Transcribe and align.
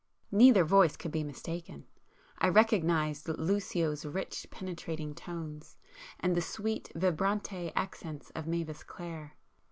Neither 0.31 0.63
voice 0.63 0.97
could 0.97 1.11
be 1.11 1.23
mistaken; 1.23 1.85
I 2.39 2.49
recognized 2.49 3.27
Lucio's 3.27 4.03
rich 4.03 4.47
penetrating 4.49 5.13
tones, 5.13 5.77
and 6.19 6.35
the 6.35 6.41
sweet 6.41 6.89
vibrante 6.95 7.71
accents 7.75 8.31
of 8.31 8.47
Mavis 8.47 8.81
Clare. 8.81 9.35